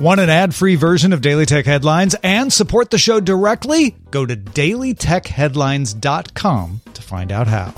[0.00, 3.94] Want an ad-free version of Daily Tech Headlines and support the show directly?
[4.10, 7.74] Go to dailytechheadlines.com to find out how.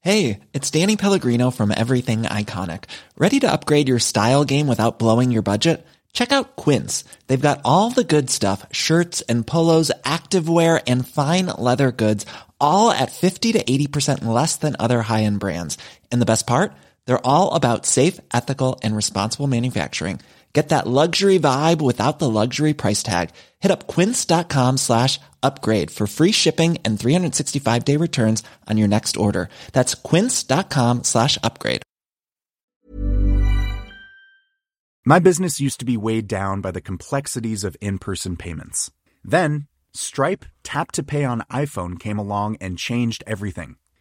[0.00, 2.86] Hey, it's Danny Pellegrino from Everything Iconic.
[3.16, 5.86] Ready to upgrade your style game without blowing your budget?
[6.12, 7.04] Check out Quince.
[7.28, 12.26] They've got all the good stuff, shirts and polos, activewear and fine leather goods,
[12.60, 15.78] all at 50 to 80% less than other high-end brands.
[16.10, 16.72] And the best part?
[17.08, 20.20] They're all about safe, ethical, and responsible manufacturing.
[20.52, 23.30] Get that luxury vibe without the luxury price tag.
[23.60, 29.16] Hit up quince.com slash upgrade for free shipping and 365 day returns on your next
[29.16, 29.48] order.
[29.72, 31.82] That's quince.com slash upgrade.
[35.06, 38.90] My business used to be weighed down by the complexities of in-person payments.
[39.24, 43.76] Then Stripe Tap to Pay on iPhone came along and changed everything.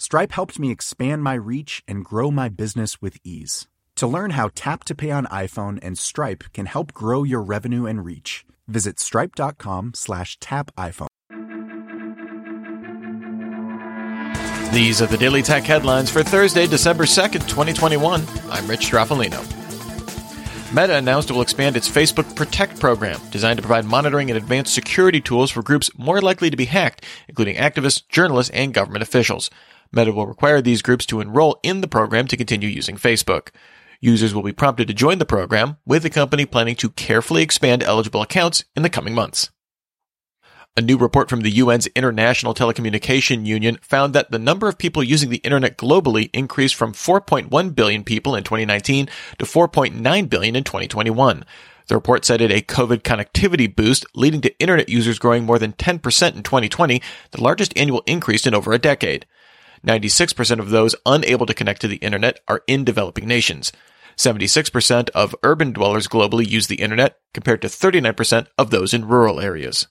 [0.00, 3.66] Stripe helped me expand my reach and grow my business with ease.
[3.96, 7.84] To learn how Tap to Pay on iPhone and Stripe can help grow your revenue
[7.84, 11.08] and reach, visit stripe.com slash tap iPhone.
[14.72, 18.24] These are the Daily Tech headlines for Thursday, December 2nd, 2021.
[18.50, 19.42] I'm Rich Stroffolino.
[20.72, 24.74] Meta announced it will expand its Facebook Protect program, designed to provide monitoring and advanced
[24.74, 29.50] security tools for groups more likely to be hacked, including activists, journalists, and government officials.
[29.92, 33.48] Meta will require these groups to enroll in the program to continue using Facebook.
[34.00, 37.82] Users will be prompted to join the program, with the company planning to carefully expand
[37.82, 39.50] eligible accounts in the coming months.
[40.76, 45.02] A new report from the UN's International Telecommunication Union found that the number of people
[45.02, 49.08] using the internet globally increased from 4.1 billion people in 2019
[49.38, 51.44] to 4.9 billion in 2021.
[51.88, 55.94] The report cited a COVID connectivity boost, leading to internet users growing more than 10%
[56.36, 57.02] in 2020,
[57.32, 59.26] the largest annual increase in over a decade.
[59.86, 63.72] 96% of those unable to connect to the internet are in developing nations.
[64.16, 69.40] 76% of urban dwellers globally use the internet, compared to 39% of those in rural
[69.40, 69.86] areas.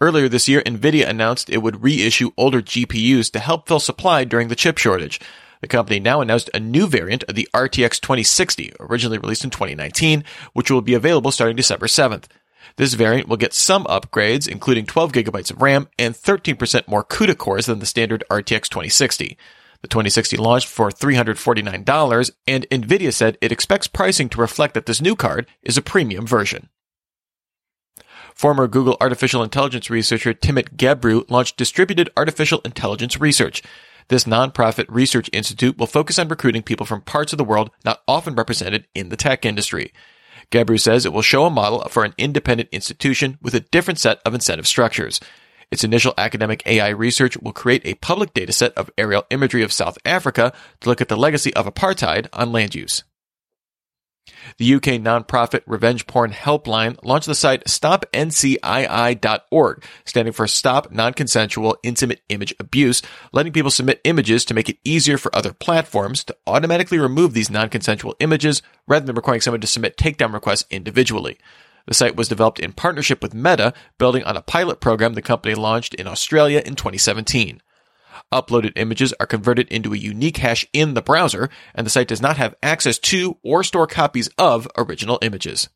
[0.00, 4.48] Earlier this year, Nvidia announced it would reissue older GPUs to help fill supply during
[4.48, 5.20] the chip shortage.
[5.60, 10.22] The company now announced a new variant of the RTX 2060, originally released in 2019,
[10.52, 12.24] which will be available starting December 7th.
[12.76, 17.36] This variant will get some upgrades, including 12 gigabytes of RAM and 13% more CUDA
[17.36, 19.36] cores than the standard RTX 2060.
[19.80, 25.00] The 2060 launched for $349, and Nvidia said it expects pricing to reflect that this
[25.00, 26.68] new card is a premium version.
[28.34, 33.62] Former Google artificial intelligence researcher Timnit Gebru launched Distributed Artificial Intelligence Research.
[34.08, 38.02] This nonprofit research institute will focus on recruiting people from parts of the world not
[38.06, 39.92] often represented in the tech industry.
[40.50, 44.20] Gebru says it will show a model for an independent institution with a different set
[44.24, 45.20] of incentive structures.
[45.70, 49.98] Its initial academic AI research will create a public dataset of aerial imagery of South
[50.04, 53.04] Africa to look at the legacy of apartheid on land use.
[54.58, 62.20] The UK nonprofit Revenge Porn Helpline launched the site stopncii.org, standing for Stop Non-Consensual Intimate
[62.28, 63.02] Image Abuse,
[63.32, 67.50] letting people submit images to make it easier for other platforms to automatically remove these
[67.50, 71.38] non-consensual images rather than requiring someone to submit takedown requests individually.
[71.86, 75.54] The site was developed in partnership with Meta, building on a pilot program the company
[75.54, 77.62] launched in Australia in 2017.
[78.32, 82.20] Uploaded images are converted into a unique hash in the browser, and the site does
[82.20, 85.68] not have access to or store copies of original images.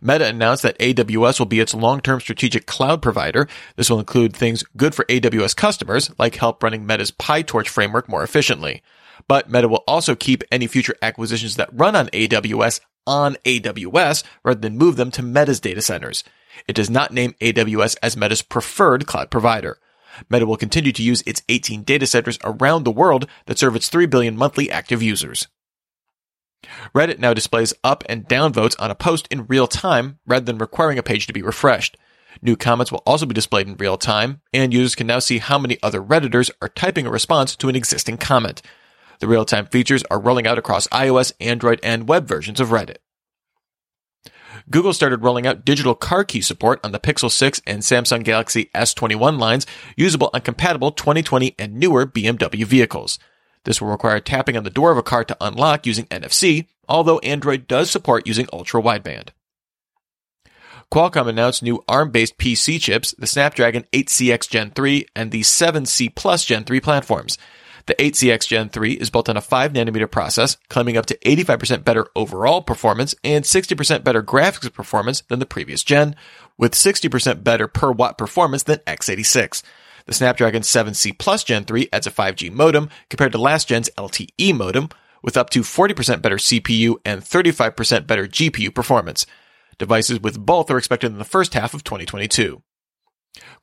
[0.00, 3.48] Meta announced that AWS will be its long-term strategic cloud provider.
[3.76, 8.22] This will include things good for AWS customers, like help running Meta's PyTorch framework more
[8.22, 8.82] efficiently.
[9.28, 14.60] But Meta will also keep any future acquisitions that run on AWS on AWS rather
[14.60, 16.24] than move them to Meta's data centers.
[16.66, 19.78] It does not name AWS as Meta's preferred cloud provider.
[20.28, 23.88] Meta will continue to use its 18 data centers around the world that serve its
[23.88, 25.48] 3 billion monthly active users.
[26.94, 30.58] Reddit now displays up and down votes on a post in real time rather than
[30.58, 31.96] requiring a page to be refreshed.
[32.42, 35.58] New comments will also be displayed in real time, and users can now see how
[35.58, 38.62] many other Redditors are typing a response to an existing comment.
[39.18, 42.96] The real time features are rolling out across iOS, Android, and web versions of Reddit.
[44.70, 48.70] Google started rolling out digital car key support on the Pixel 6 and Samsung Galaxy
[48.72, 53.18] S21 lines, usable on compatible 2020 and newer BMW vehicles.
[53.64, 57.18] This will require tapping on the door of a car to unlock using NFC, although
[57.18, 59.30] Android does support using ultra wideband.
[60.92, 66.44] Qualcomm announced new ARM-based PC chips, the Snapdragon 8CX Gen 3 and the 7C Plus
[66.44, 67.38] Gen 3 platforms.
[67.90, 71.82] The 8CX Gen 3 is built on a 5 nanometer process, claiming up to 85%
[71.82, 76.14] better overall performance and 60% better graphics performance than the previous gen,
[76.56, 79.64] with 60% better per watt performance than x86.
[80.06, 84.54] The Snapdragon 7C Plus Gen 3 adds a 5G modem compared to last gen's LTE
[84.56, 84.90] modem,
[85.20, 89.26] with up to 40% better CPU and 35% better GPU performance.
[89.78, 92.62] Devices with both are expected in the first half of 2022.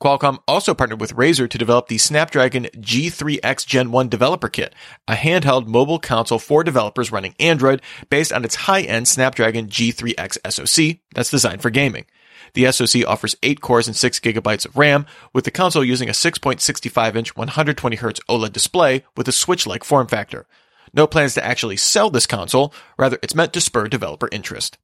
[0.01, 4.73] Qualcomm also partnered with Razer to develop the Snapdragon G3X Gen 1 Developer Kit,
[5.07, 10.99] a handheld mobile console for developers running Android based on its high-end Snapdragon G3X SoC
[11.13, 12.05] that's designed for gaming.
[12.53, 16.13] The SoC offers 8 cores and 6 gigabytes of RAM, with the console using a
[16.13, 20.45] 6.65 inch 120Hz OLED display with a Switch-like form factor.
[20.93, 24.77] No plans to actually sell this console, rather it's meant to spur developer interest.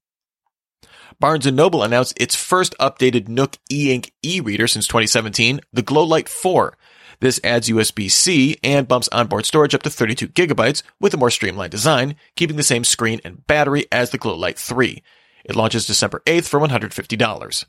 [1.20, 6.78] Barnes & Noble announced its first updated Nook e-ink e-reader since 2017, the Glowlight 4.
[7.20, 11.72] This adds USB-C and bumps onboard storage up to 32 gigabytes with a more streamlined
[11.72, 15.02] design, keeping the same screen and battery as the Glowlight 3.
[15.46, 17.66] It launches December 8th for $150.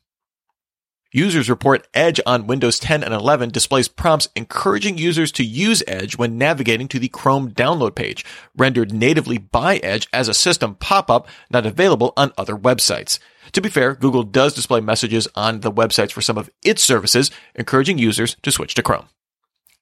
[1.17, 6.19] Users report Edge on Windows 10 and 11 displays prompts encouraging users to use Edge
[6.19, 8.25] when navigating to the Chrome download page,
[8.57, 13.21] rendered natively by Edge as a system pop-up not available on other websites.
[13.53, 17.31] To be fair, Google does display messages on the websites for some of its services,
[17.55, 19.07] encouraging users to switch to Chrome.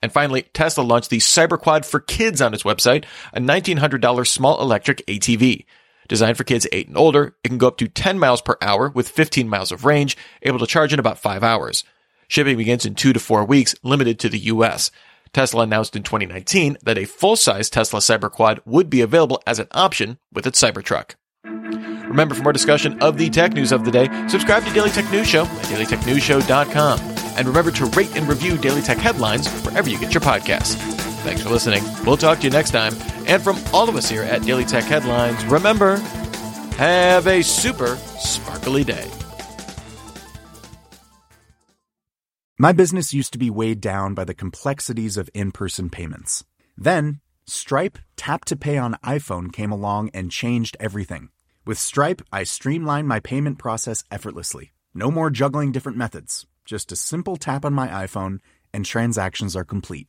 [0.03, 4.99] And finally, Tesla launched the CyberQuad for Kids on its website, a $1,900 small electric
[5.07, 5.65] ATV.
[6.09, 8.91] Designed for kids 8 and older, it can go up to 10 miles per hour
[8.91, 11.85] with 15 miles of range, able to charge in about 5 hours.
[12.29, 14.91] Shipping begins in 2 to 4 weeks, limited to the US.
[15.33, 20.19] Tesla announced in 2019 that a full-size Tesla Cyberquad would be available as an option
[20.33, 21.15] with its Cybertruck.
[21.45, 25.11] Remember, for more discussion of the tech news of the day, subscribe to Daily Tech
[25.11, 27.01] News Show at dailytechnewsshow.com.
[27.37, 30.75] And remember to rate and review Daily Tech headlines wherever you get your podcasts.
[31.23, 31.83] Thanks for listening.
[32.05, 32.93] We'll talk to you next time.
[33.27, 35.97] And from all of us here at Daily Tech Headlines, remember,
[36.77, 39.09] have a super sparkly day.
[42.59, 46.45] My business used to be weighed down by the complexities of in person payments.
[46.77, 51.31] Then, Stripe Tap to Pay on iPhone came along and changed everything.
[51.65, 54.73] With Stripe, I streamlined my payment process effortlessly.
[54.95, 56.47] No more juggling different methods.
[56.65, 58.39] Just a simple tap on my iPhone,
[58.73, 60.09] and transactions are complete.